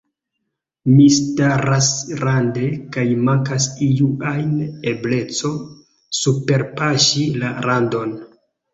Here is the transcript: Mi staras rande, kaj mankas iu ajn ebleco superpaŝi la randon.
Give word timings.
Mi 0.93 1.03
staras 1.17 1.89
rande, 2.23 2.65
kaj 2.97 3.05
mankas 3.29 3.69
iu 3.91 4.11
ajn 4.33 4.51
ebleco 4.95 5.55
superpaŝi 6.25 7.31
la 7.45 7.57
randon. 7.71 8.23